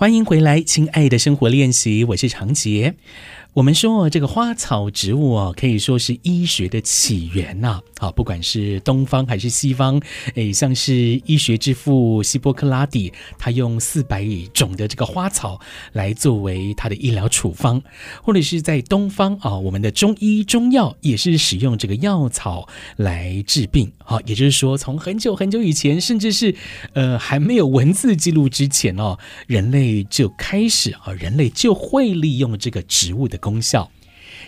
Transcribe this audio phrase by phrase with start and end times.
[0.00, 2.94] 欢迎回来，亲爱的生活练习，我是长杰。
[3.54, 7.80] 我们说这个花草植物哦，可以说是医学的起源呐。
[7.98, 10.00] 好，不管是东方还是西方，
[10.34, 15.58] 诶，像是医学之父希波克拉底，他用四百种的这个花草
[15.94, 17.82] 来作为他的医疗处方，
[18.22, 23.90] 或者是在东方啊，我们的中医中药也是使用这个药草来治病。
[24.04, 26.54] 好，也就是说，从很久很久以前，甚至是
[26.92, 29.18] 呃还没有文字记录之前哦，
[29.48, 33.90] 人类就开始啊，人类就会利用这个植物的功效。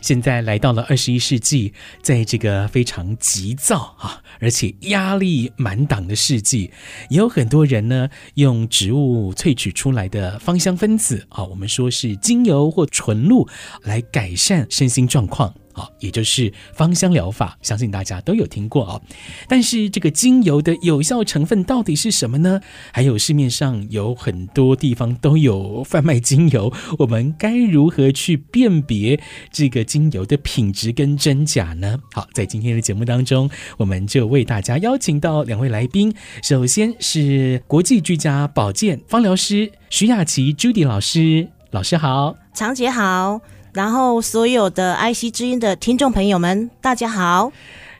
[0.00, 6.70] 现在来到了二十一世纪，在这个非常急躁啊，而且压力满档的世纪，
[7.08, 13.48] 也有很多人呢用植物萃取出来的芳香分子啊，我们说是精油或纯露，
[13.82, 15.54] 来改善身心状况。
[15.98, 19.02] 也就是芳香疗法，相信大家都有听过哦。
[19.48, 22.60] 但是这个精油的有效成分到底是什么呢？
[22.92, 29.20] 还有市面上有很多地方都有贩卖精油，我们该如何去辨别
[29.50, 31.98] 这个精油的品质跟真假呢？
[32.12, 43.59] 好，在今天的节目当中，我们就为大家邀请到两位来宾，首先是国际居家保健芳疗师徐雅琪 Judy 老师，老师好，长洁好。
[43.72, 47.52] 然后，所有的爱惜之音的听众朋友们，大家好。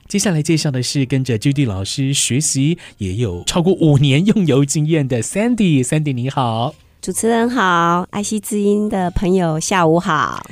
[0.07, 5.81] 接下来介绍的是跟着 Judy 老师学习，也有超过五年用油经验的 Sandy。
[5.81, 10.45] Sandy 你好，主持人好爱惜之音的朋友下午好。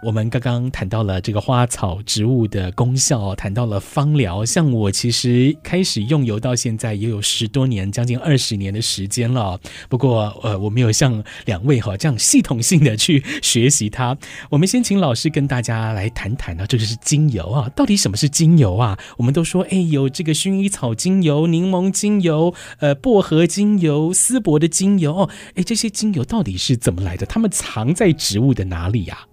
[0.00, 4.44] 我们刚刚谈到了这个花草植物的功效，谈到了芳疗。
[4.44, 9.58] 像我其实开始用油到现在也有十多年，将近二十年的时间了。
[9.88, 14.16] 不过，呃，我没有像两位哈这样系统性的去学习它。
[14.50, 18.96] 我们先请老师跟大家来谈谈呢，这个是精油啊，到底什么是精油啊？
[19.16, 27.26] 我们都说，哎，有这个薰衣草精油、柠檬精油、呃，薄荷精油、丝柏的精油，哦，哎，这些精油到底是怎么来的？
[27.26, 29.26] 它们藏在植物的哪里呀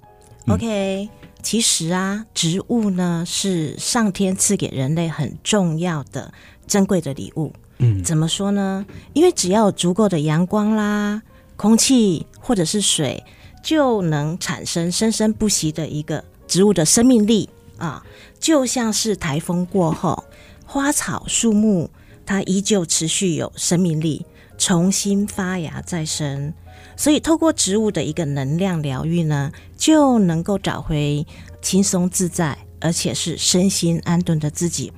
[0.48, 1.10] ？OK，
[1.42, 6.33] 其实啊，植物呢是上天赐给人类很重要的、
[6.67, 7.52] 珍贵的礼物。
[7.80, 8.86] 嗯，怎么说呢？
[9.14, 11.22] 因为只要有足够的阳光啦、
[11.55, 13.23] 空气或者是水，
[13.64, 18.05] 就能产生生生不息的一个植物的生命力啊。
[18.39, 20.23] 就像是台风过后，
[20.66, 21.89] 花草树木
[22.26, 24.26] 它依旧持续有生命力，
[24.58, 26.54] 重新发芽再生。
[26.98, 31.26] 所以，透过植物的一个能量疗愈呢，就能够找回
[31.61, 34.92] 轻松自在，而且是身心安顿的自己。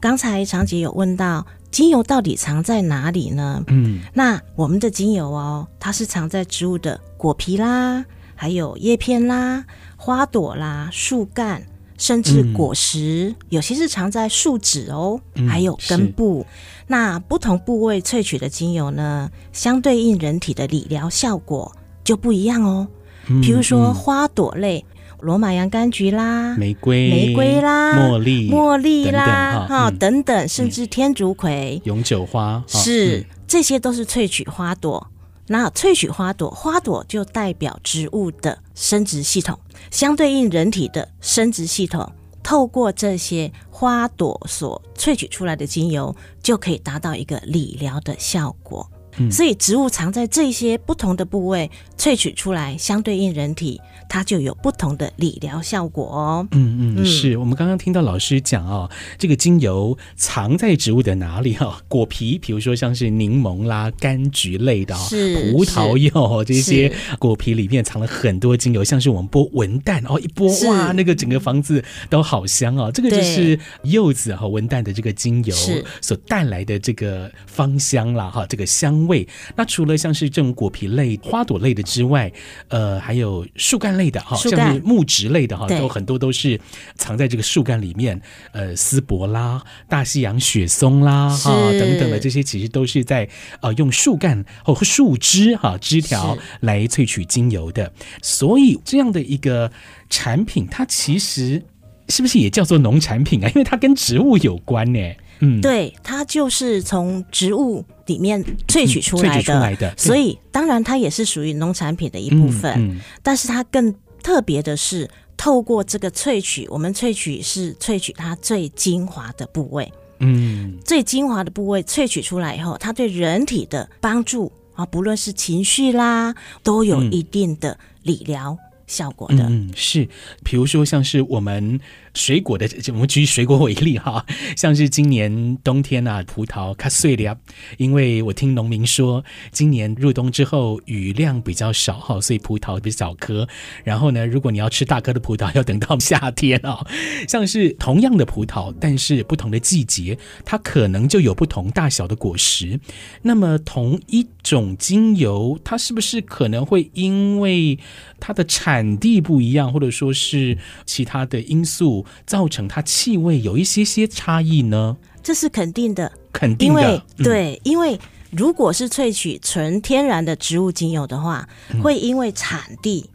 [0.00, 3.62] 刚才常姐有问到，精油到底藏在哪里呢？
[3.68, 8.04] 嗯，那我们的精油哦，它是藏在植物的果皮啦，
[8.34, 9.64] 还有叶片啦、
[9.96, 11.66] 花朵啦、树干。
[11.96, 16.44] 甚至果实，嗯、有些是藏在树脂哦，嗯、还有根部。
[16.86, 21.72] 那不同部位萃取的精油呢，相对应人体的理疗效果
[22.02, 22.88] 就不一样哦。
[23.28, 24.84] 嗯、比如说花朵类，
[25.20, 35.06] 罗马洋甘菊啦，玫瑰、玫瑰啦，茉莉、茉莉啦，哈、嗯、等等，甚至天竺葵、永久花，是、嗯、这些都是萃取花朵。
[35.46, 39.58] 那萃取花朵，花朵就代表植物的生殖系统，
[39.90, 42.10] 相对应人体的生殖系统，
[42.42, 48.90] 透过这些花朵所萃取出来的精油，就可以达到一个理疗的效果。
[49.16, 53.80] 嗯，所以植物藏在这些不同的部位萃取出来，相对应人体。
[54.08, 56.48] 它就有不同的理疗效果哦。
[56.52, 61.80] 嗯嗯，是我们刚刚听到老师讲哦，这个精油藏在植物的哪里哈？
[61.88, 72.90] 果皮，比如说像是柠檬啦、柑橘类的，是葡萄柚这些果皮里面藏了很多精油，像是我们剥文旦哦，一剥哇，那个整个房子都好香哦。
[72.92, 75.54] 这个就是柚子和文旦的这个精油
[76.00, 79.26] 所带来的这个芳香啦哈，这个香味。
[79.56, 82.30] 那除了像是这种果皮类、花朵类的之外，
[82.68, 83.93] 呃，还有树干。
[83.96, 86.60] 类的哈，像是木质类的哈，都很多都是
[86.96, 88.20] 藏在这个树干里面。
[88.52, 93.28] 呃，丝柏啦、大西洋雪松啦哈等等的这些，其实都是在
[93.60, 97.92] 呃用树干或树枝哈枝条来萃取精油的。
[98.22, 99.70] 所以这样的一个
[100.08, 101.62] 产品，它其实
[102.08, 103.48] 是不是也叫做农产品啊？
[103.48, 105.00] 因为它跟植物有关呢。
[105.40, 112.72] 嗯，对，它就是从植物里面萃取出来的，嗯、出来的，所以当然它也是属于农产品的一部分。
[112.76, 119.92] 嗯嗯、但是它更特别的是，透过这个萃取，我们萃取是萃取它最精华的部位。
[120.20, 128.56] 嗯，最精华的部位萃取出来以后，它对人体的帮助啊，不论是情绪啦，都有一定的理疗
[128.86, 129.44] 效果的。
[129.48, 130.08] 嗯，是，
[130.42, 131.80] 比如说像是我们。
[132.14, 134.24] 水果的，我们举水果为例哈，
[134.56, 137.36] 像是今年冬天啊，葡萄卡碎了，
[137.76, 143.46] 因为我听农民说，今年入冬之后雨量比较少哈，所以葡萄比较小颗。
[143.82, 146.86] 然后呢，如果你要吃大颗的葡萄，要等到夏天啊。
[147.28, 152.78] 像是同样的葡萄，但是不同的季节，它可能就有不同大小的果实。
[153.22, 157.78] 那么同一种精油，它是不是可能会因为
[158.20, 160.56] 它的产地不一样，或者说是
[160.86, 164.96] 其他的因素，造成它气味有一些些差异呢？
[165.22, 166.80] 这是肯定的，肯定的。
[166.82, 167.98] 因为对，因为
[168.30, 173.08] 如果是萃取纯天然的植物精油的话，嗯、会因为产地，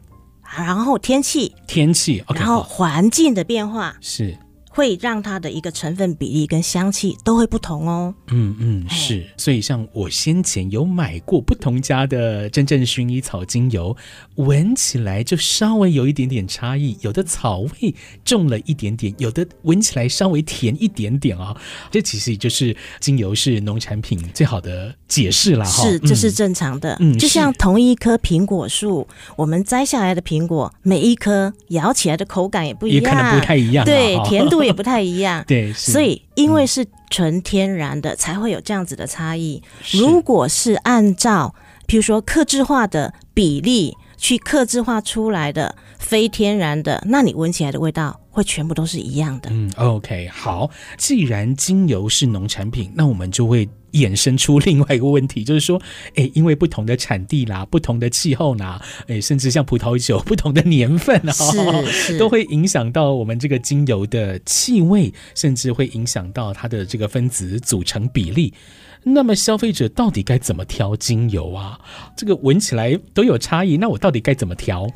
[0.56, 4.36] 然后天气、天气，okay, 然后环境的变化是。
[4.80, 8.14] 会让它的一个成分比例跟香气都会不同哦。
[8.28, 9.26] 嗯嗯，是。
[9.36, 13.94] 所以像我先前有买过不同家的真正薰衣草精油，
[14.36, 17.94] 闻起来就稍微有一点点差异，有的草味
[18.24, 21.56] 重了一点点，有的闻起来稍微甜一点点啊、哦。
[21.90, 25.82] 这其实就是精油是农产品最好的解释了哈。
[25.82, 26.96] 是，这是正常的。
[27.00, 29.06] 嗯，就像同一棵苹果树，
[29.36, 33.84] 我们摘下来的苹果，每一颗咬起来的口感也不一样，也可能不太一样。
[33.84, 34.64] 对，甜度。
[34.69, 39.62] 也不太一样，对，所以因为是纯天然的，才会有这样子的差异。
[39.92, 41.54] 如果是按照，
[41.86, 49.50] 比如说克制化的比例去克制化出来的非天然的，那你闻起来的味道会全部都是一样的。
[49.52, 53.68] 嗯，OK，好，既然精油是农产品，那我们就会。
[53.92, 55.82] 衍生出另外一个问题，就是说，
[56.14, 61.34] 哎，因为不同的产地啦，不同的气候啦，哎，甚至像葡萄酒 不同的年份啊，
[62.16, 68.54] 都会影响到我们这个精油的气味，甚至会影响到它的这个分子组成比例。
[69.02, 71.76] 那么消费者到底该怎么挑精油啊？
[72.16, 74.86] 这个闻起来都有差异，那我到底该怎么挑？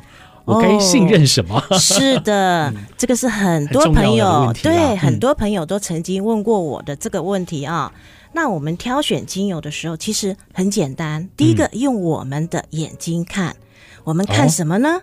[0.45, 1.61] 我该信任什么？
[1.69, 7.91] 哦、是的，这个是很多朋友对、嗯、很多朋友都曾经问过我的这个问题啊。
[8.31, 11.27] 那我们挑选精油的时候，其实很简单。
[11.35, 13.57] 第一个，用我们的眼睛看，嗯、
[14.03, 14.89] 我们看什么呢？
[14.89, 15.01] 哦、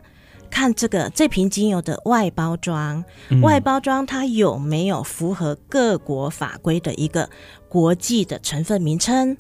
[0.51, 7.29] 看这个这瓶精油的外包装，嗯、外包装它有没有符合各国法规的一个
[7.69, 9.37] 国际的成分名称？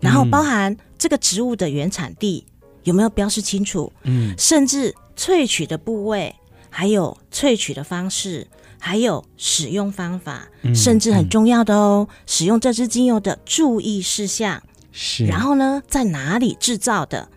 [0.00, 2.44] 然后包含这个植物的原产地
[2.82, 3.90] 有没有标示清楚？
[4.02, 6.34] 嗯，甚至萃取的部位，
[6.70, 8.46] 还有萃取的方式。
[8.78, 15.24] 还有使用方法，甚至很重要的哦，使用这支精油的注意事项是。
[15.24, 17.28] 然后呢，在哪里制造的，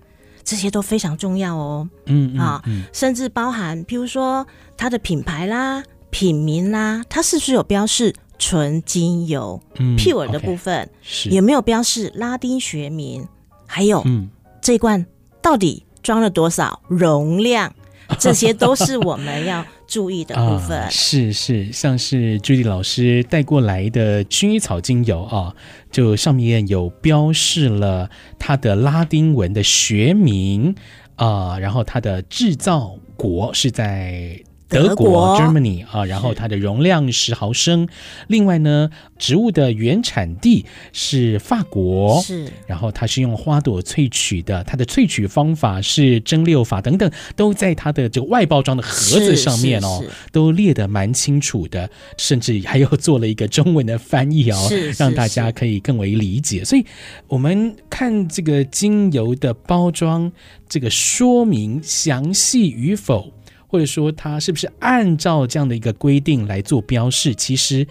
[0.43, 1.89] 这些都非常重要哦。
[2.05, 2.61] 嗯啊，
[2.93, 4.45] 甚至包含，譬如说
[4.77, 5.81] 它的品牌啦、
[6.11, 10.87] 品名啦，它是不是有标示纯精油、嗯、pure 的部分？
[11.31, 13.27] 有没有标示拉丁学名？
[13.65, 14.29] 还有，嗯、
[14.61, 15.03] 这一罐
[15.41, 17.73] 到底装了多少容量？
[18.17, 20.79] 这些都是我们要注意的部分。
[20.81, 25.53] 啊、是是，像是 Judy 老师带过来的薰衣草精油啊，
[25.91, 28.09] 就上面有标示了
[28.39, 30.73] 它的拉丁文的学名
[31.17, 34.41] 啊，然后它的制造国是在。
[34.69, 37.87] 德国 Germany 啊，然后它的容量十毫升。
[38.27, 42.47] 另外呢，植物的原产地是法国，是。
[42.67, 56.63] 然后它是用花朵萃取的，它的萃取方法是蒸馏法等等，都在它的这个外包装的盒子上面哦，都列得蛮清楚的，甚至还有做了一个中文的翻译哦，让大家可以更为理解。
[56.63, 56.85] 所以
[57.27, 60.31] 我们看这个精油的包装，
[60.67, 63.33] 这个说明详细与否。
[63.69, 67.35] 或者说，它是不是按照这样的一个规定来做标示？
[67.35, 67.87] 其实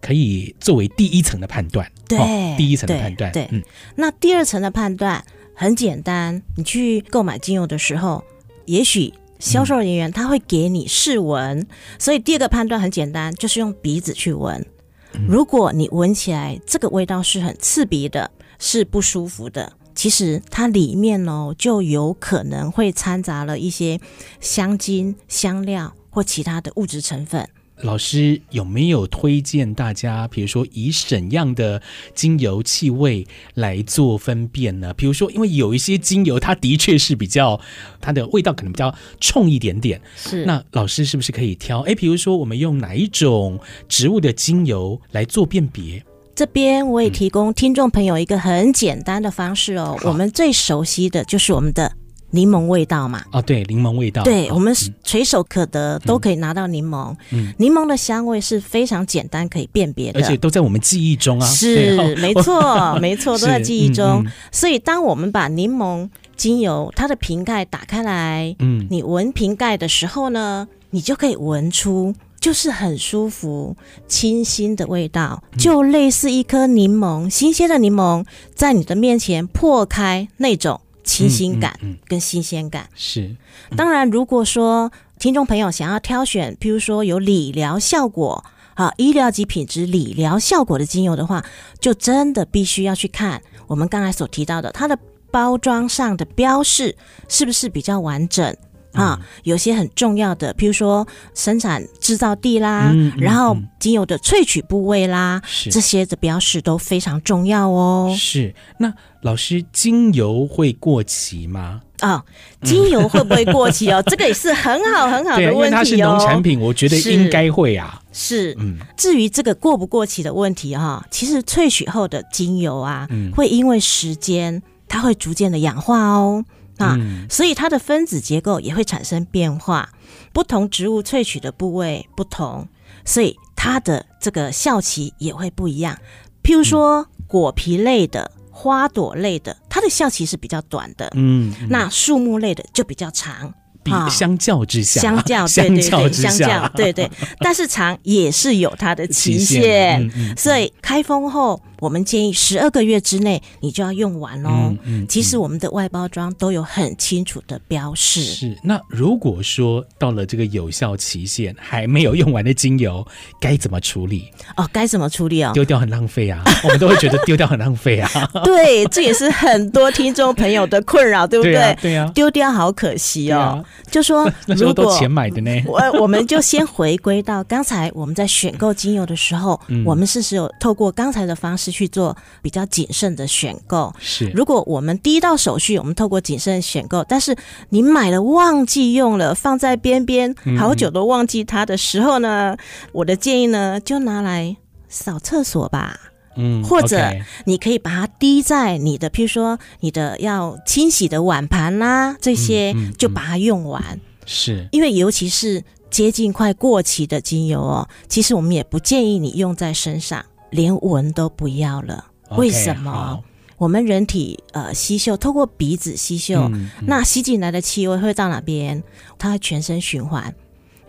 [0.00, 1.90] 可以作为第一层的判断。
[2.08, 3.30] 对，哦、第一层的判断。
[3.30, 3.62] 对，嗯。
[3.94, 8.24] 那第二层的判断很简单，你去购买精油的时候，
[8.64, 11.66] 也许销售人员他会给你试闻，嗯、
[11.98, 14.66] 所以第二个判断很简单，就是用鼻子去闻。
[15.14, 19.72] 嗯、如果你闻起来这个味道是很刺鼻的，是不舒服的。
[20.00, 24.00] 其实它里面哦，就有可能会掺杂了一些
[24.40, 27.46] 香精、香料或其他的物质成分。
[27.82, 31.82] 老师有没有推荐大家，比如说以怎样的
[32.14, 34.94] 精油气味来做分辨呢？
[34.94, 37.60] 比如说，因为有一些精油，它的确是比较
[38.00, 40.00] 它的味道可能比较冲一点点。
[40.16, 41.80] 是，那老师是不是可以挑？
[41.80, 46.02] 哎，比如说我们用哪一种植物的精油来做辨别？
[46.40, 51.92] 这边我也提供听众朋友一个很简单的方式哦，嗯、我们最熟悉的就是我们的
[52.30, 53.22] 柠檬味道嘛。
[53.30, 54.22] 啊，对，柠檬味道。
[54.22, 57.14] 对，哦、我们随手可得，嗯、都可以拿到柠檬。
[57.30, 61.46] 嗯，柠檬的香味是非常简单可以辨别的，而且都在我们记忆中啊。
[61.46, 64.06] 是，没错， 没错，都在记忆中。
[64.06, 73.76] 嗯嗯、所以，当我们把柠檬精油它的瓶盖打开来，嗯，你闻瓶盖的时候呢，你就可以闻出就是很舒服、
[74.08, 82.88] 清新的味道，就类似一颗柠檬，新鲜的柠檬在你的面前破开那种清新感跟新鲜感。
[82.94, 83.36] 是，
[83.76, 88.42] 当然，如果说听众朋友想要挑选，譬如说有理疗效果、
[88.74, 91.44] 啊医疗级品质理疗效果的精油的话，
[91.78, 94.98] 就真的必须要去看我们刚才所提到的它的
[95.30, 96.96] 包装上的标示
[97.28, 98.56] 是不是比较完整。
[98.92, 108.14] 啊，有些很重要的，譬如说生产制造地啦，然后精油的萃取部位啦，是这些的标识都非常重要哦。
[108.18, 108.92] 是，那
[109.22, 111.80] 老师，精油会过期吗？
[112.00, 112.24] 啊、哦，
[112.62, 114.02] 精油会不会过期哦？
[114.08, 115.52] 这个也是很好很好的问题哦。
[115.52, 118.00] 因为它是农产品，我觉得应该会啊。
[118.10, 118.78] 是，嗯。
[118.96, 126.42] 至于这个过不过期的问题哈，其实萃取后的精油啊，嗯、会因为时间，它会逐渐的氧化哦。
[126.80, 129.88] 啊，所以它的分子结构也会产生变化，
[130.32, 132.66] 不同植物萃取的部位不同，
[133.04, 135.98] 所以它的这个效期也会不一样。
[136.42, 143.52] 譬如说果皮类的、花朵类的，它的效期是比较短的，嗯，那树木类的就比较长。
[143.82, 147.10] 比相较之下，相较对对对，相较对对，
[147.40, 151.60] 但是长也是有它的期限，嗯嗯、所以开封后。
[151.80, 154.50] 我们建议十二个月之内你就要用完哦。
[154.50, 158.22] 嗯嗯、其实我们的外包装都有很清楚的标示。
[158.22, 158.56] 是。
[158.62, 163.04] 那如果说到了这个有效期限还没有用完的精油，
[163.40, 164.30] 该怎么处理？
[164.56, 165.52] 哦，该怎么处理哦？
[165.54, 166.44] 丢掉很浪费啊！
[166.62, 168.10] 我们都会觉得丢掉很浪费啊。
[168.44, 171.52] 对，这也是很多听众朋友的困扰，对不对？
[171.52, 171.80] 对呀、啊。
[171.80, 173.38] 对啊、丢掉好可惜哦。
[173.40, 175.50] 啊、就说 那时候都钱买的呢。
[175.66, 181.69] 我我们就先回归到刚才我们在选购精油的时候，嗯、我们是是有透过刚才的方式。
[181.70, 183.94] 去做比较谨慎的选购。
[183.98, 187.36] 是，如果我们第一道手续，我们透过谨慎选购，但是
[187.68, 192.58] 你买了忘记用了，放在边边好久都忘记它的时候呢，嗯、
[192.92, 194.56] 我的建议呢，就拿来
[194.88, 195.98] 扫厕所吧。
[196.36, 197.12] 嗯，或者
[197.44, 203.82] 你可以把它滴在你的，譬如说你的要清洗的碗盘啦，这些就把它用完。
[203.82, 210.24] 嗯嗯嗯、是，因为尤其是接近快过期的精油哦，其实我们也不建议你用在身上。
[210.50, 213.22] 连闻都不要了，为什么
[213.56, 216.50] 我们人体呃吸嗅，透过鼻子吸嗅，
[216.86, 218.82] 那吸进来的气味会到哪边？
[219.18, 220.34] 它会全身循环，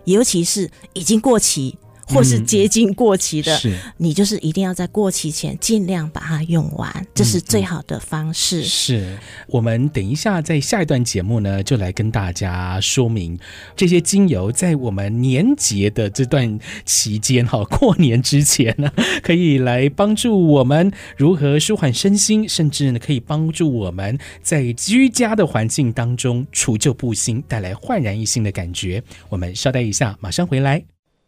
[0.05, 1.77] 尤其是已经过期。
[2.13, 8.61] 或是接近过期的，嗯、是你就是一定要在过期前尽量把它用完，这是最好的方式。
[8.61, 13.37] 嗯、是我们等一下在下一段节目呢，就来跟大家说明
[13.75, 18.91] 这些精油在我们年节的这段期间哈， 过年之前呢，
[19.23, 29.01] 可以来帮助我们如何舒缓身心，甚至呢可以帮助我们在居家的环境当中除旧布新，带来焕然一新的感觉。
[29.29, 30.83] 我们稍待一下，马上回来。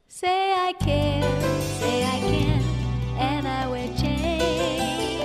[0.10, 1.22] Say I can,
[1.77, 2.62] say I can,
[3.20, 5.20] and I will change.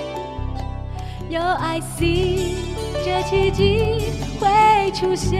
[1.29, 2.57] Your I see，
[3.05, 5.39] 这奇迹会出现。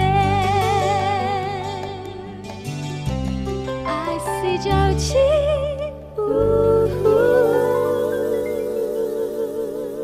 [3.85, 5.17] I see 九七。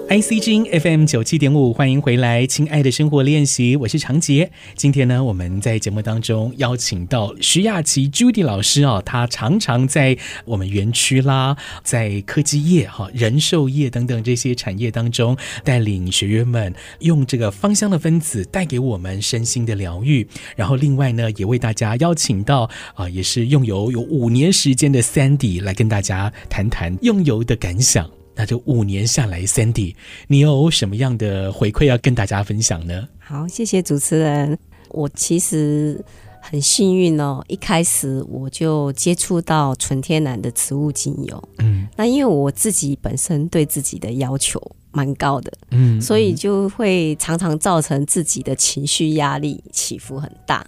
[0.07, 4.51] I C G F M 九七点五，欢迎回来，亲爱的生活练习，我是长杰。
[4.75, 20.27] 今天呢，我们在节目当中邀请到徐雅琪 Judy 老师啊，她常常在我们园区啦，在科技业哈、人寿业等等这些产业当中，带领学员们用这个芳香的分子带给我们身心的疗愈。
[20.55, 28.07] 然后另外呢，也为大家邀请到啊，也是用油有五年时间的 Sandy 来跟大家谈谈用油的感想。
[28.35, 29.95] 那这五年下来，Sandy，
[30.27, 33.07] 你有什么样的回馈要跟大家分享呢？
[33.19, 34.57] 好，谢谢主持人。
[34.89, 36.03] 我其实
[36.41, 41.49] 很幸运哦，一开始我就接触到纯天然的植物精油。
[41.59, 44.61] 嗯，那因为我自己本身对自己的要求
[44.91, 50.65] 蛮高的，嗯，所以就会常常造成自己的情绪压力起伏很大。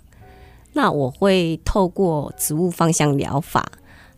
[0.73, 3.69] 那我会透过植物芳香疗法。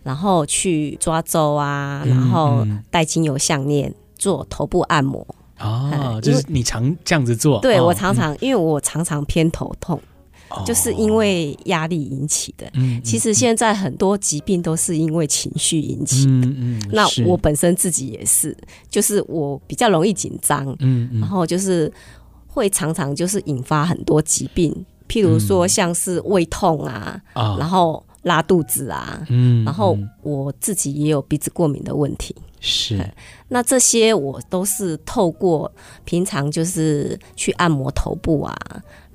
[0.01, 5.25] 然后去抓周啊，然后戴精油项链做头部按摩
[5.57, 7.59] 啊，嗯、就是你常这样子做？
[7.59, 10.01] 对，我常常，因为我常常偏头痛，
[10.49, 12.65] 哦、就是因为压力引起的。
[12.75, 16.47] 嗯，其实现在很多疾病都是因为情绪引起的。
[16.47, 18.57] 嗯嗯，那我本身自己也是，
[18.89, 21.91] 就是我比较容易紧张，嗯，然后就是
[22.47, 24.73] 会常常就是引发很多疾病，
[25.09, 28.01] 譬如说像是胃痛啊，嗯、然后。
[28.29, 33.03] 拉肚子啊，嗯，然后我自己也有鼻子过敏的问题，是，
[33.47, 35.71] 那这些我都是透过
[36.05, 38.55] 平常就是去按摩头部啊，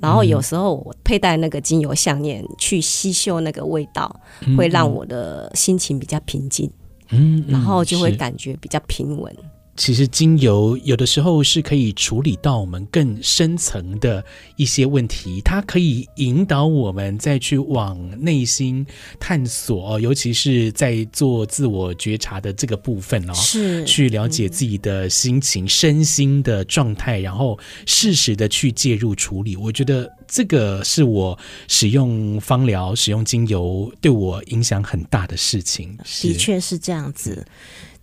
[0.01, 6.69] 然后有时候我佩戴那个精油项链去吸嗅那个味道，嗯、会让我的心情比较平静，
[7.11, 9.33] 嗯，然后就会感觉比较平稳。
[9.77, 14.25] 其实精油有的时候是可以处理到我们更深层的
[14.57, 18.87] 一些问题，它可以引导我们再去往内心
[19.19, 29.57] 探索，尤其是在做自我觉察的这个部分哦，是去了解自己的心情、嗯、身心的状态，然后适时的去介入处理。
[29.57, 35.99] 我觉得这个是我使用芳疗、使用精油对我影响很大的事情。
[36.23, 37.45] 的确是这样子。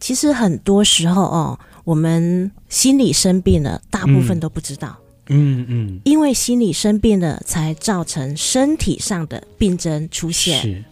[0.02, 4.98] 其实很多时候哦，我们心理生病了，大部分都不知道。
[5.28, 10.60] 嗯嗯，因为心理生病了，才造成身体上的病症出现。
[10.62, 10.84] 是，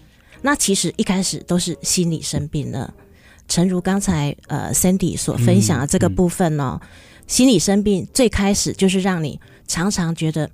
[0.43, 2.93] 那其实一开始都是心理生病了。
[3.47, 6.79] 诚如刚才呃 Sandy 所分享的这个部分哦，
[7.25, 10.49] 心理生病最开始就是让你常常觉得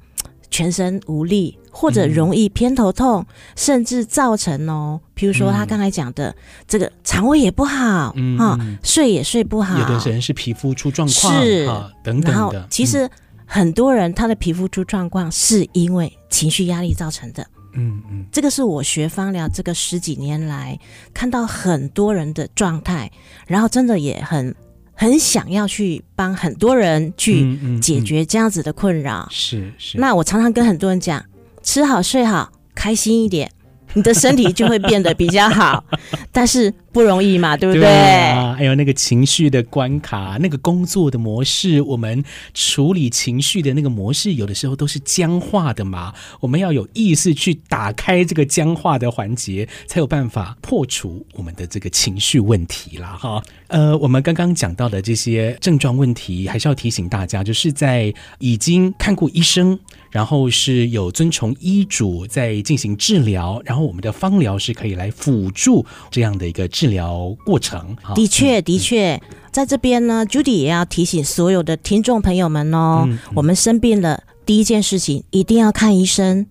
[0.50, 1.58] 全身无力。
[1.78, 6.36] 或者容易偏头痛，嗯、甚至造成哦，譬如说他刚才讲的、嗯、
[6.66, 9.78] 这个肠胃也不好，嗯，哈，睡也睡不好。
[9.78, 12.32] 有的人是皮肤出状况，是啊，等等的。
[12.32, 13.10] 然后其实
[13.46, 17.46] 很多人他的皮肤出状况是因为情绪压力造成的。
[17.74, 20.80] 嗯嗯，这个是我学芳疗这个十几年来
[21.14, 23.12] 看到很多人的状态，
[23.48, 24.56] 然后真的也很
[24.96, 29.28] 很想要去帮很多人去解决这样子的困扰。
[29.30, 29.98] 是是。
[30.00, 31.24] 那我常常跟很多人讲。
[31.68, 33.52] 吃好睡好，开心一点，
[33.96, 35.84] 你的身体就会变得比较好。
[36.32, 37.82] 但是不容易嘛，对不对？
[37.82, 42.24] 对啊，还有那个情绪的关卡，那个工作的模式，我们
[42.54, 46.14] 处理情绪的那个模式，有的时候都是僵化的嘛。
[46.40, 53.18] 我们要有意识去打开这个僵化的环节，才有办法破除我们的这个情绪问题啦。
[53.20, 59.78] 哈，呃，我们刚刚讲到的这些症状问题，还是要提醒大家，就是在已经看过医生。
[60.12, 67.96] 然后是有遵从医嘱在进行治疗，然后我们的方疗是可以来辅助这样的一个治疗过程。
[68.16, 76.48] 的确，的确，在这边呢，Judy 也要提醒所有的听众朋友们哦，嗯嗯、我们生病了，第一件事情一定要看医生。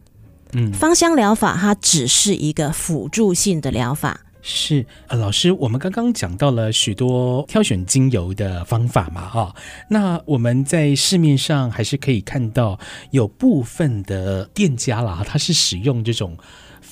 [0.53, 4.21] 嗯，芳香疗法它只是一个辅助性的疗法。
[4.47, 9.55] 是，呃，老师，我们刚刚讲到了许多挑选精油的方法嘛，哈，
[9.89, 12.79] 那我们在市面上还是可以看到
[13.11, 16.37] 有部分的店家啦，它是使用这种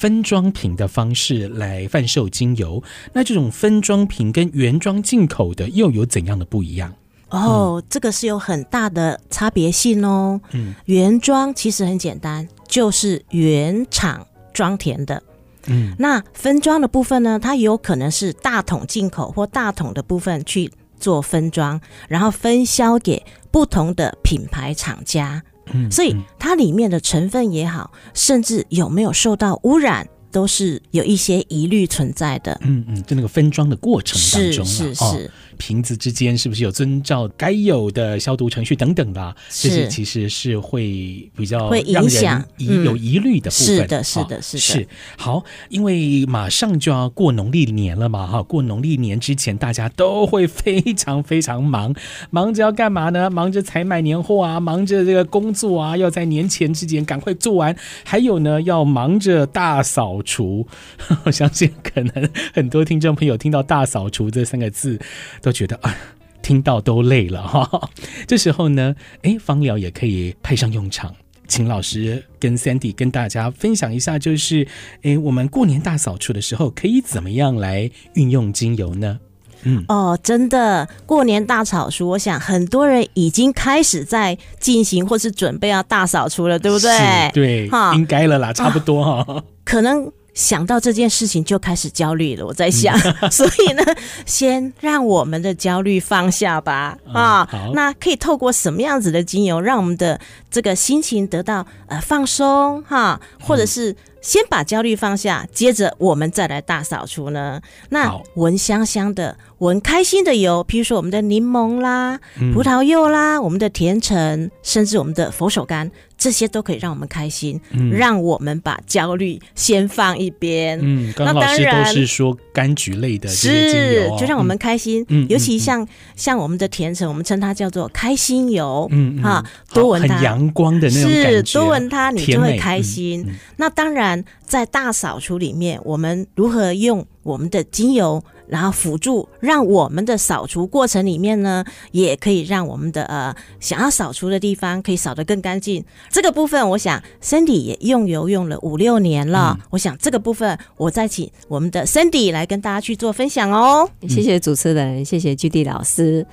[0.02, 2.82] 分装瓶的方式来贩售精油。
[3.12, 6.92] 那这种分装瓶跟原装进口的又有怎样的不一样？
[7.28, 10.40] 哦，嗯、这个是有很大的差别性哦。
[10.50, 15.22] 嗯，原装其实很简单，就是原厂装填的。
[15.68, 25.44] 嗯，那分装的部分呢，它有可能是大桶进口或大桶的部分去做分装，然后分销给不同的品牌厂家。
[25.72, 32.58] 嗯，所以它里面的成分也好，甚至有没有受到污染，都是有一些疑虑存在的。
[32.62, 35.04] 嗯嗯，就那个分装的过程当中，是是是。
[35.04, 39.36] 哦瓶子之间是不是有遵照该有的消毒程序等等的？
[39.50, 43.66] 这些其实是会比较会影响疑有疑虑的部分。
[43.66, 44.60] 是的，是的，是的。
[44.60, 51.94] 是好，因为马上就要过农历年了嘛，哈，过农历年之前，大家都会非常非常忙，
[52.30, 53.30] 忙着要干嘛呢？
[53.30, 57.74] 忙着采买年货啊，忙着这个工作啊，要在年前之前赶快做完。
[58.04, 60.66] 还有呢，要忙着大扫除。
[61.24, 64.98] 我相信可能很多听众朋友听到“大扫除”这三个字
[65.42, 65.52] 都。
[65.52, 65.94] 觉得啊，
[66.40, 67.90] 听到都累了哈。
[68.26, 71.14] 这时候呢，哎，芳疗也可以派上用场。
[71.46, 74.66] 请老师跟 Sandy 跟大家分享一下，就是
[75.02, 79.20] 哎，我们过年大扫除的时候，可以怎么样来运用精油呢？
[79.64, 87.30] 嗯，哦，真的，过年大扫除，我想很多人已经开始在进行或是准备要大扫除了，对不对？
[87.34, 90.10] 对，哈，应该了啦，差不多哈，哦，可能。
[90.34, 92.98] 想到这件事情就开始焦虑了，我在想，
[93.30, 93.82] 所以呢，
[94.24, 103.94] 先让我们的焦虑放下吧，啊，那可以透过什么样子的精油，让我们的这个心情得到呃放松哈，或者是。
[104.22, 107.60] 先把焦虑放下，接着我们再来大扫除呢。
[107.90, 120.78] 那闻香香的、闻开心的油，譬如说我们的柠檬啦、嗯、葡萄柚啦、我们的甜橙，甚至我们的佛手柑，这些都可以让我们开心，嗯、让我们把焦虑先放一边。
[120.80, 125.04] 嗯，刚刚老师都是说柑橘类的是就让我们开心。
[125.08, 128.86] 嗯，尤其像、嗯、像我们的甜橙，我们称它叫做开心油。
[128.92, 133.26] 嗯啊，多闻它，很阳光的那种感觉，是多闻它，你就会开心。
[133.56, 134.11] 那当然。
[134.44, 145.84] 在大扫除里面，我们如何用我们的精油然后辅助让我们的扫除过程里面呢，也可以让我们的呃想要扫除的地方可以扫得更干净。
[146.10, 149.56] 这个部分，我想 Cindy 也用油用了五六年了。
[149.58, 153.88] 嗯、我想这个部分，我再请我们的 Cindy 来跟大家去做分享哦。
[154.08, 156.26] 谢谢主持人，谢谢 Judy 老师。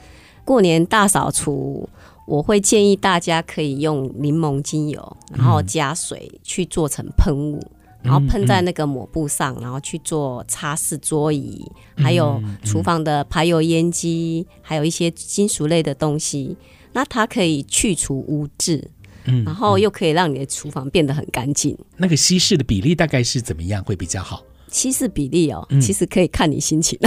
[0.50, 1.88] 过年大扫除，
[2.26, 7.64] 我会建议大家可以用柠檬精油，然后加水去做成喷雾。
[8.02, 11.64] 然后喷在那个抹布上，然后去做擦拭桌椅，
[11.98, 16.58] 还有厨房的排油烟机，还有一些金属类的东西。
[16.94, 18.90] 那它可以去除污渍，
[19.26, 21.78] 嗯，然后又可以让你的厨房变得很干净。
[21.98, 24.42] 那个稀释的比例大概是怎么样会比较好？
[24.72, 26.98] 稀释比例哦，其实可以看你心情。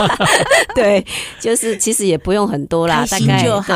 [0.74, 1.04] 对，
[1.40, 3.74] 就是其实也不用很多啦，大概就好。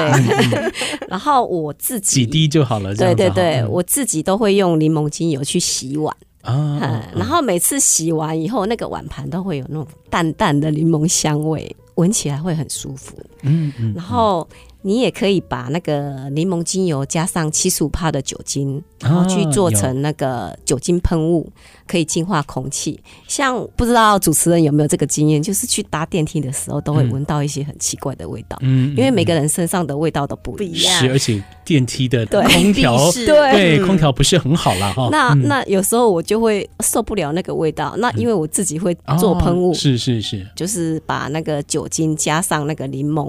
[1.09, 2.95] 然后我自己几滴就好了。
[2.95, 6.15] 对对对，我自己都会用柠檬精油去洗碗。
[6.43, 13.15] 啊、嗯，然后每次洗完以后，那个碗盘都会有那种淡淡的柠檬香味，闻起来会很舒服。
[13.43, 14.47] 嗯嗯，然后。
[14.83, 21.51] 你也可以把那个柠檬精油加上七十五帕的酒精，然后去做成那个酒精喷雾，
[21.89, 23.01] 可以净化空气。
[23.27, 28.57] 像不知道主持人有没有这个经验，就是去搭电梯的时候，都会闻到一些很奇怪的味道。
[28.61, 31.01] 嗯，因为每个人身上的味道都不一样。
[31.01, 34.93] 是，而且电梯的空调 对，对空调不是很好啦。
[34.93, 35.09] 哈。
[35.11, 37.97] 那那有时候我就会受不了那个味道。
[37.99, 43.29] 那因为我自己会做喷雾，是是是，就是把那个酒精加上那个柠檬，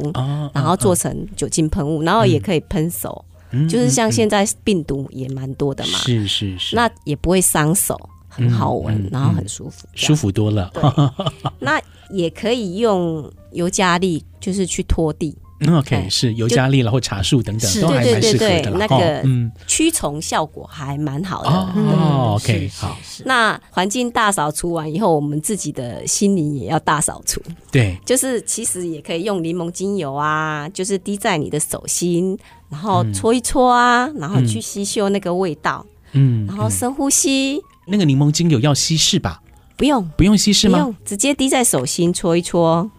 [0.53, 1.09] 然后做成。
[1.35, 7.97] 酒精喷雾，然后也可以喷手，嗯、就是像现在病毒也蛮多的嘛，是是是，那也不会伤手，
[8.39, 10.71] 很好闻，嗯、然后很舒服，舒服多了。
[10.73, 10.81] 对，
[11.59, 15.37] 那也可以用尤加利，就是去拖地。
[15.67, 18.71] OK，是尤加利，然后茶树等等，都还蛮适合的。
[18.71, 19.21] 那个
[19.67, 21.49] 驱虫效果还蛮好的。
[21.49, 22.97] 哦，OK，好。
[23.25, 27.41] 那环境大扫除完以后，我们自己的心灵也要大扫除。
[27.69, 35.85] 对，就是其实也可以用柠檬精油啊，就是滴在你的手心，然后搓一搓啊，然后去吸嗅那个味道。
[36.13, 37.61] 嗯，然后深呼吸。
[37.89, 39.41] 那个柠檬精油要稀释吧？
[39.75, 40.79] 不用，不用稀释吗？
[40.79, 42.89] 不用，直接滴在手心搓一搓。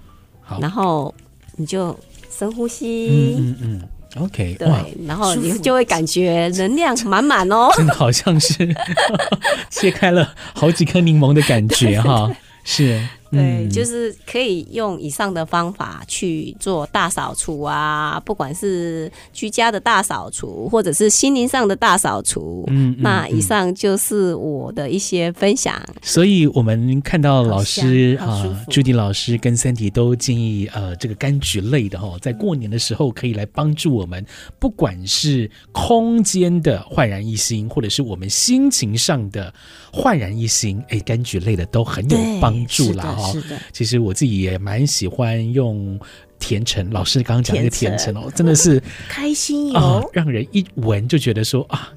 [0.43, 1.15] 好，然后
[1.57, 1.99] 你就。
[2.33, 3.81] 深呼吸，嗯嗯
[4.17, 4.67] 嗯，OK，对，
[5.07, 8.75] 然后你就会感觉能量满满哦，真的好像是
[9.69, 13.07] 切开了好几颗柠檬的感觉哈， 是。
[13.31, 22.65] 对，就是可以用以上的方法去做大扫除啊，不管是居家的大扫除，或者是心灵上的大扫除。
[22.69, 25.81] 嗯，那以上就是我的一些分享。
[26.03, 34.25] 所以我们看到老师啊，Judy 老师跟 Sandy 都建议，呃，这个柑橘类的哈，在过年的时候可以来帮助我们，
[34.59, 39.53] 不管是空间的焕然一新，或者是我们心情上的
[39.93, 43.17] 焕然一新，哎，柑橘类的都很有帮助啦。
[43.33, 45.99] 是的，其实我自己也蛮喜欢用
[46.39, 46.91] 甜橙。
[46.91, 51.93] 老师刚刚讲那个甜橙哦，真的是开心哦，让人一闻就觉得说啊，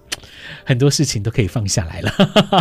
[0.65, 2.12] 很多事情都可以放下来了。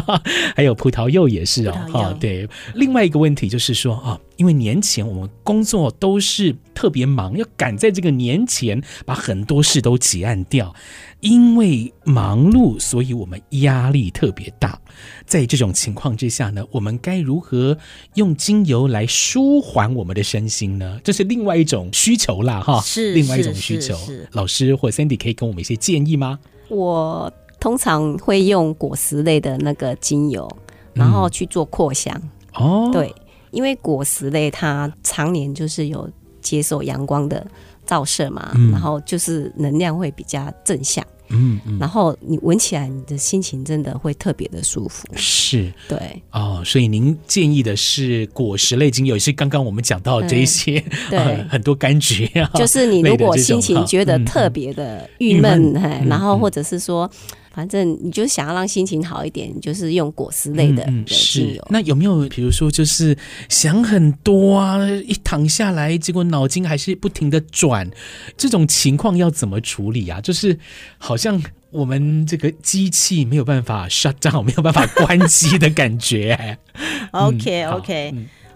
[0.56, 2.48] 还有葡萄柚也是哦，哈，对。
[2.74, 10.74] 另外一个问题就是说啊，因为年前我们工作都是特别忙，要赶在这个年前把很多事都结案掉。
[11.20, 14.76] 因为忙碌，所以我们压力特别大。
[15.24, 17.78] 在这种情况之下呢，我们该如何
[18.14, 20.98] 用精油来舒缓我们的身心呢？
[21.04, 23.96] 这是另外一种需求啦，哈，是另外一种需求。
[24.32, 26.40] 老师或 Sandy 可以给我们一些建议吗？
[26.68, 27.32] 我
[27.62, 30.50] 通常会用果实类的那个精油，
[30.94, 32.12] 然后去做扩香。
[32.54, 33.14] 哦、嗯，对，
[33.52, 37.46] 因为果实类它常年就是有接受阳光的
[37.86, 41.06] 照射嘛，嗯、然后就是能量会比较正向。
[41.28, 45.06] 嗯，嗯，然后你闻起来，你的心情真的会特别的舒服。
[45.14, 55.72] 是，对，哦，所以您建议的是果实类精油，也是刚刚我们讲到这一些，嗯、 对、呃，很多柑橘啊，就是你如果心情觉得特别的郁闷，
[56.08, 57.08] 然后或者是说。
[57.54, 61.62] 反正你就想要让心情好一点，就是用果实类的精油。
[61.68, 63.14] 那有没有比如说，就是
[63.50, 67.90] 想很多啊，一躺下来，结果脑筋还是不停的转，
[68.38, 70.18] 这种情况要怎么处理啊？
[70.18, 70.58] 就是
[70.96, 76.58] 好像我们这个机器没有办法 shut down，没有办法关机的感觉。
[77.12, 78.14] OK OK，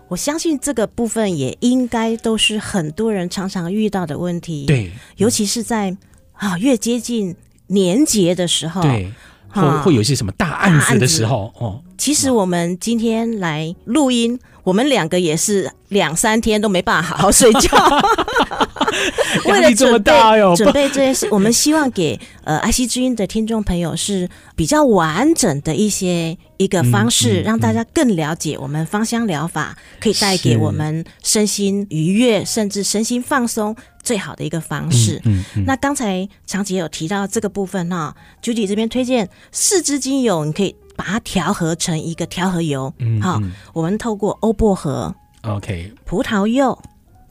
[0.08, 4.64] 我相信这个部分也应该都是很多人常常遇到的问题。
[4.64, 5.94] 对，尤其是在
[6.32, 7.36] 啊越接近。
[7.68, 9.12] 年节的时候，对，
[9.48, 17.68] 会会有一些什么大案子的时候，哦，其实我们今天来录音，我们两个也是两三天都没办法好好睡觉。
[19.46, 20.12] 为了准备
[20.56, 35.20] 准备这件事，我们希望给呃爱惜之音的听众朋友是比较完整的一些一个方式，让大家更了解我们芳香疗法可以带给我们身心愉悦，甚至身心放松最好的一个方式。
[35.66, 40.74] 那刚才长姐有提到这个部分哈，Judy 这边推荐四支精油，你可以。
[40.96, 43.40] 把它调和成一个调和油，嗯，好，
[43.72, 46.76] 我们透过欧薄荷，OK，葡萄柚、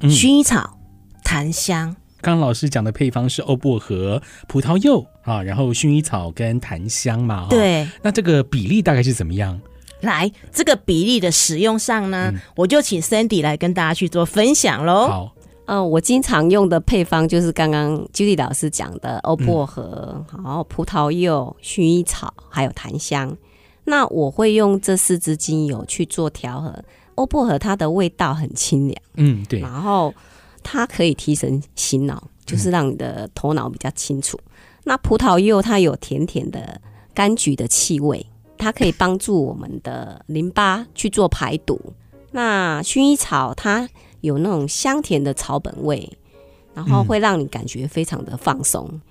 [0.01, 0.78] 薰衣草、
[1.23, 1.95] 檀香。
[2.21, 7.88] 刚刚老师讲的配方是欧薄荷、葡萄柚啊，然后薰衣草跟檀香嘛，对。
[8.01, 9.60] 那这个比例大概是怎么样？
[10.01, 15.08] 来，这个比例的使用上呢，嗯、我就请 Sandy 来跟大家去做分享喽。
[15.08, 15.32] 好。
[15.67, 23.36] 嗯、呃，我经常用的配方就是刚刚 Judy 老师讲的欧薄荷，然后、嗯、葡萄柚、薰衣草还有檀香。
[23.86, 26.84] 那我会用这四支精油去做调和。
[27.15, 29.62] 欧薄荷它的味道很清凉，嗯，对。
[29.62, 30.13] 然后
[30.62, 34.38] 它可以提神醒脑，就是让你的头脑比较清楚。
[34.43, 34.52] 嗯、
[34.84, 36.82] 那葡萄柚它有甜甜的
[37.15, 38.26] 柑橘的气味，
[38.58, 41.80] 它可以帮助我们的淋巴去做排毒。
[42.32, 43.88] 那薰衣草它
[44.19, 46.17] 有那种香甜的草本味，
[46.74, 48.86] 然后会让你感觉非常的放松。
[48.91, 49.02] 嗯、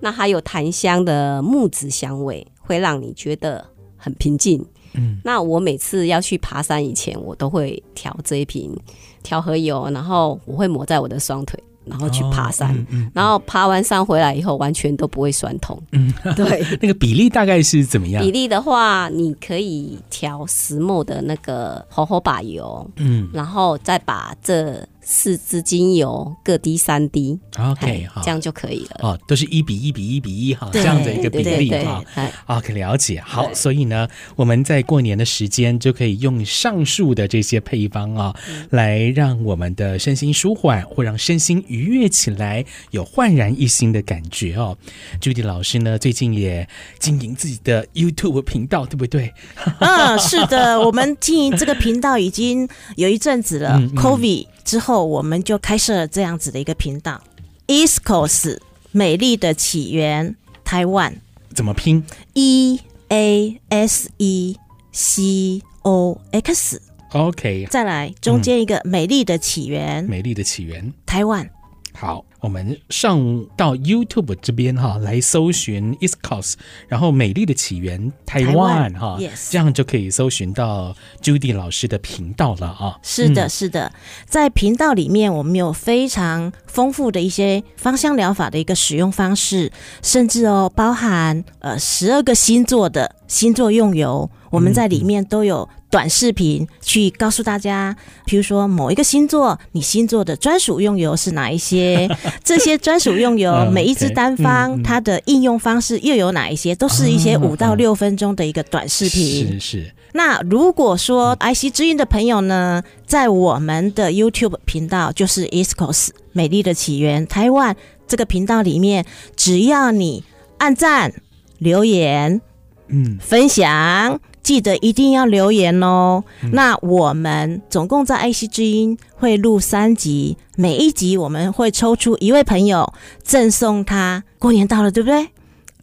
[0.00, 3.70] 那还有檀香的木质香味，会让你觉得。
[4.02, 8.76] 很平静，嗯，那我每次要去爬山以前，我都会调这一瓶
[9.22, 15.80] 调和油，然后我会抹在我的双腿，然后去爬山，哦嗯嗯、然后爬完山回来以后，完全都不会酸痛。
[15.92, 18.20] 嗯，对， 那个比例大概是怎么样？
[18.20, 24.84] 比例的话，你可以调十 ml 的那个火火把油，嗯，然后再把这。
[25.04, 29.00] 四支精油各滴三滴，OK，好，这样就可以了。
[29.00, 32.02] 哦，都是一比一比一比一哈，这样的一个比例哈。
[32.46, 33.20] OK，了解。
[33.20, 38.34] 好，所以呢，我们在过年的时间就可以用上述的这些配方啊，
[38.70, 44.78] 来让我们的身心舒缓，或让身心愉悦起来，有焕然一新的感觉哦。
[45.20, 46.68] Judy 老师呢，最近也
[47.00, 49.34] 经营自己的 YouTube 频道，对不对？
[49.80, 54.46] 嗯，是的，我们经营这个频道已经有一阵子了，COVID。
[54.64, 57.20] 之后，我们就开设了这样子的一个频道
[57.66, 58.58] ，East-Coast
[58.90, 61.14] 美丽的起源台湾
[61.54, 64.56] 怎么拼？E A S E
[64.92, 66.80] C O X。
[67.12, 71.50] OK，再来中间一个美丽的起源，美丽的起源台湾。
[71.94, 72.24] 好。
[72.40, 76.54] 我们上到 YouTube 这边哈，来搜寻 East Coast，
[76.88, 79.16] 然后美丽的起源台湾哈，
[79.48, 82.98] 这样就可以搜寻到 Judy 老师的频道了啊。
[83.00, 83.92] 是的，是的，
[84.26, 89.70] 在频道里面，我们有非常丰富的一些芳香疗法的一个使用方式，
[90.02, 95.68] 甚至哦，包含呃十二个星座的星座用油，我们在里面都有。
[95.92, 102.08] 短视频去告诉大家，比如说某一个星座，你星座的专属用油是哪一些？
[102.42, 106.74] 这些专属用油，每一支单方它的应用方式又有哪一些？
[106.74, 109.60] 都是一些五到六分钟的一个短视频。
[109.60, 109.92] 是是。
[110.14, 117.76] 那如果说 IC 之音的朋友呢，在我们的 YouTube 频道，就是 Coast 美丽的起源台湾
[118.08, 119.04] 这个频道里面，
[119.36, 120.24] 只要你
[120.56, 121.12] 按赞、
[121.58, 122.40] 留言、
[122.88, 124.18] 嗯、分享。
[124.42, 126.24] 记得一定要留言哦。
[126.42, 134.24] 嗯、那我们总共在爱惜之音会录三集，每一集我们会抽出一位朋友，赠送他。
[134.38, 135.28] 过年到了，对不对？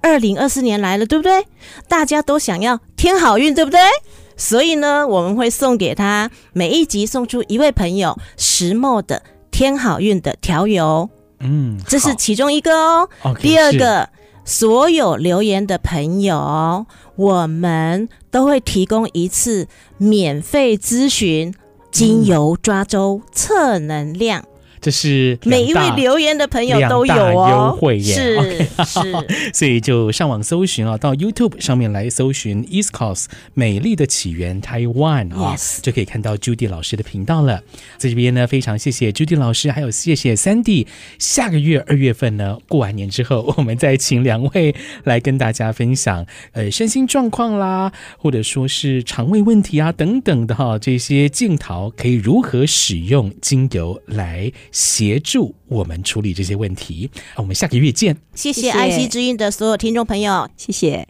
[0.02, 1.46] 二零二四年来了，对不对？
[1.88, 3.80] 大家都想要添好运，对不对？
[4.38, 11.10] 所以呢，我们会送给他每一集送出一位朋友十 ml 的添好运的调油。
[11.42, 13.10] 嗯，这是其中一个哦。
[13.24, 14.10] Okay, 第二个，
[14.46, 16.86] 所有留言的朋友。
[17.16, 21.54] 我们都会提供一次免费咨询，
[21.92, 24.44] 精油抓周测能量。
[24.82, 35.80] 这是每一位留言的朋友都有哦，优惠耶，是 okay, 是， 所以就上网搜寻啊，到 YouTube 上面来搜寻 East Coast 美丽的起源台湾啊，Yes.
[35.82, 37.62] 就可以看到 Judy 老师的频道了。
[37.98, 40.88] 在这边呢，非常谢谢 Judy 老师，还有谢谢 Sandy。
[41.18, 54.52] 下个月二月份呢，过完年之后，我们再请两位来跟大家分享，呃，身心状况啦，或者说是肠胃问题啊等等的哈，这些镜头可以如何使用精油来。
[54.72, 58.16] 协助我们处理这些问题，我们下个月见。
[58.34, 61.10] 谢谢爱惜之音的所有听众朋友，谢谢。